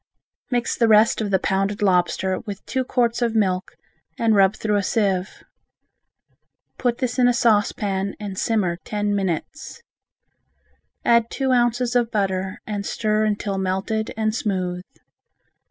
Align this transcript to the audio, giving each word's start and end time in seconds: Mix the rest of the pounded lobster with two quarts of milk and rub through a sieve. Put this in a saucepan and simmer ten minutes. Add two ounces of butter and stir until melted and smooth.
Mix 0.49 0.75
the 0.75 0.87
rest 0.87 1.21
of 1.21 1.29
the 1.29 1.37
pounded 1.37 1.83
lobster 1.83 2.39
with 2.39 2.65
two 2.65 2.83
quarts 2.83 3.21
of 3.21 3.35
milk 3.35 3.75
and 4.17 4.33
rub 4.33 4.55
through 4.55 4.77
a 4.77 4.81
sieve. 4.81 5.43
Put 6.79 6.97
this 6.97 7.19
in 7.19 7.27
a 7.27 7.35
saucepan 7.35 8.15
and 8.19 8.35
simmer 8.35 8.77
ten 8.77 9.13
minutes. 9.15 9.83
Add 11.05 11.29
two 11.29 11.51
ounces 11.51 11.95
of 11.95 12.09
butter 12.09 12.57
and 12.65 12.83
stir 12.83 13.25
until 13.25 13.59
melted 13.59 14.11
and 14.17 14.33
smooth. 14.33 14.81